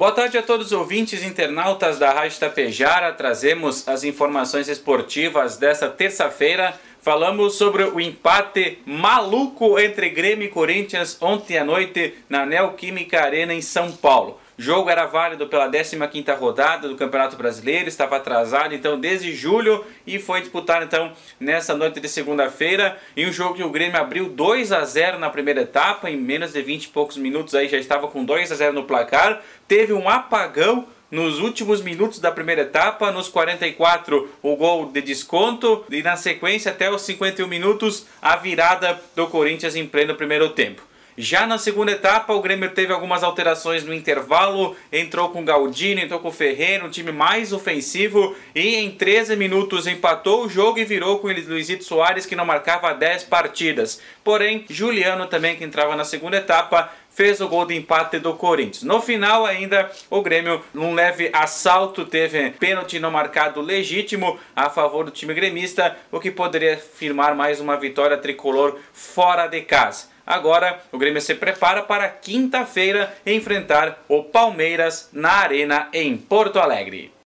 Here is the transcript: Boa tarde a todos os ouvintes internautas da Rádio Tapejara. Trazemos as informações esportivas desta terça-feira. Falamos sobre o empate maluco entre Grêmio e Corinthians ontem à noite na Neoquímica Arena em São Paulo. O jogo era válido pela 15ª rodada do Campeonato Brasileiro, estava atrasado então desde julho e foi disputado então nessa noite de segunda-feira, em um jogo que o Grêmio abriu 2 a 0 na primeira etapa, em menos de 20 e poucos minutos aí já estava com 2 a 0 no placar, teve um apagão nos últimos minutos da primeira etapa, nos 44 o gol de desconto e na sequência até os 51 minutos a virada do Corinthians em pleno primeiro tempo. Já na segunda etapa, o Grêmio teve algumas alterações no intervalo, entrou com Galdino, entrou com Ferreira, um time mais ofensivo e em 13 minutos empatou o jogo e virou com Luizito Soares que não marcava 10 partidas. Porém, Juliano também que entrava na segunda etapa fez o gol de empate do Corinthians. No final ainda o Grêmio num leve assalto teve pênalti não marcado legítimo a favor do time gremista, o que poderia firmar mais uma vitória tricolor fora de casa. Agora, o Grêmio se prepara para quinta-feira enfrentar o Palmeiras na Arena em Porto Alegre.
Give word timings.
Boa 0.00 0.12
tarde 0.12 0.38
a 0.38 0.42
todos 0.42 0.68
os 0.68 0.72
ouvintes 0.72 1.22
internautas 1.22 1.98
da 1.98 2.10
Rádio 2.10 2.40
Tapejara. 2.40 3.12
Trazemos 3.12 3.86
as 3.86 4.02
informações 4.02 4.66
esportivas 4.66 5.58
desta 5.58 5.90
terça-feira. 5.90 6.72
Falamos 7.02 7.56
sobre 7.56 7.84
o 7.84 8.00
empate 8.00 8.78
maluco 8.86 9.78
entre 9.78 10.08
Grêmio 10.08 10.46
e 10.46 10.48
Corinthians 10.48 11.18
ontem 11.20 11.58
à 11.58 11.64
noite 11.66 12.14
na 12.30 12.46
Neoquímica 12.46 13.20
Arena 13.20 13.52
em 13.52 13.60
São 13.60 13.92
Paulo. 13.92 14.40
O 14.60 14.62
jogo 14.62 14.90
era 14.90 15.06
válido 15.06 15.46
pela 15.46 15.70
15ª 15.70 16.36
rodada 16.36 16.86
do 16.86 16.94
Campeonato 16.94 17.34
Brasileiro, 17.34 17.88
estava 17.88 18.16
atrasado 18.16 18.74
então 18.74 19.00
desde 19.00 19.34
julho 19.34 19.82
e 20.06 20.18
foi 20.18 20.42
disputado 20.42 20.84
então 20.84 21.14
nessa 21.40 21.74
noite 21.74 21.98
de 21.98 22.06
segunda-feira, 22.06 22.98
em 23.16 23.26
um 23.26 23.32
jogo 23.32 23.54
que 23.54 23.62
o 23.62 23.70
Grêmio 23.70 23.98
abriu 23.98 24.28
2 24.28 24.70
a 24.70 24.84
0 24.84 25.18
na 25.18 25.30
primeira 25.30 25.62
etapa, 25.62 26.10
em 26.10 26.16
menos 26.18 26.52
de 26.52 26.60
20 26.60 26.84
e 26.84 26.88
poucos 26.88 27.16
minutos 27.16 27.54
aí 27.54 27.68
já 27.70 27.78
estava 27.78 28.06
com 28.08 28.22
2 28.22 28.52
a 28.52 28.54
0 28.54 28.74
no 28.74 28.84
placar, 28.84 29.40
teve 29.66 29.94
um 29.94 30.10
apagão 30.10 30.86
nos 31.10 31.38
últimos 31.38 31.80
minutos 31.80 32.18
da 32.18 32.30
primeira 32.30 32.60
etapa, 32.60 33.10
nos 33.10 33.28
44 33.28 34.28
o 34.42 34.56
gol 34.56 34.92
de 34.92 35.00
desconto 35.00 35.86
e 35.88 36.02
na 36.02 36.16
sequência 36.16 36.70
até 36.70 36.90
os 36.90 37.00
51 37.00 37.48
minutos 37.48 38.06
a 38.20 38.36
virada 38.36 39.00
do 39.16 39.26
Corinthians 39.26 39.74
em 39.74 39.86
pleno 39.86 40.14
primeiro 40.14 40.50
tempo. 40.50 40.89
Já 41.18 41.46
na 41.46 41.58
segunda 41.58 41.92
etapa, 41.92 42.32
o 42.32 42.40
Grêmio 42.40 42.70
teve 42.70 42.92
algumas 42.92 43.22
alterações 43.22 43.84
no 43.84 43.92
intervalo, 43.92 44.76
entrou 44.92 45.28
com 45.30 45.44
Galdino, 45.44 46.00
entrou 46.00 46.20
com 46.20 46.30
Ferreira, 46.30 46.84
um 46.84 46.90
time 46.90 47.12
mais 47.12 47.52
ofensivo 47.52 48.34
e 48.54 48.76
em 48.76 48.90
13 48.90 49.36
minutos 49.36 49.86
empatou 49.86 50.44
o 50.44 50.48
jogo 50.48 50.78
e 50.78 50.84
virou 50.84 51.18
com 51.18 51.28
Luizito 51.28 51.84
Soares 51.84 52.26
que 52.26 52.36
não 52.36 52.44
marcava 52.44 52.94
10 52.94 53.24
partidas. 53.24 54.00
Porém, 54.22 54.64
Juliano 54.68 55.26
também 55.26 55.56
que 55.56 55.64
entrava 55.64 55.96
na 55.96 56.04
segunda 56.04 56.36
etapa 56.36 56.90
fez 57.10 57.40
o 57.40 57.48
gol 57.48 57.66
de 57.66 57.76
empate 57.76 58.18
do 58.18 58.34
Corinthians. 58.34 58.82
No 58.82 59.00
final 59.00 59.44
ainda 59.44 59.90
o 60.08 60.22
Grêmio 60.22 60.62
num 60.72 60.94
leve 60.94 61.28
assalto 61.32 62.04
teve 62.04 62.50
pênalti 62.52 62.98
não 62.98 63.10
marcado 63.10 63.60
legítimo 63.60 64.38
a 64.54 64.70
favor 64.70 65.04
do 65.04 65.10
time 65.10 65.34
gremista, 65.34 65.96
o 66.10 66.20
que 66.20 66.30
poderia 66.30 66.78
firmar 66.78 67.34
mais 67.34 67.60
uma 67.60 67.76
vitória 67.76 68.16
tricolor 68.16 68.78
fora 68.92 69.46
de 69.46 69.60
casa. 69.62 70.08
Agora, 70.30 70.80
o 70.92 70.96
Grêmio 70.96 71.20
se 71.20 71.34
prepara 71.34 71.82
para 71.82 72.08
quinta-feira 72.08 73.12
enfrentar 73.26 74.04
o 74.06 74.22
Palmeiras 74.22 75.08
na 75.12 75.32
Arena 75.32 75.88
em 75.92 76.16
Porto 76.16 76.60
Alegre. 76.60 77.12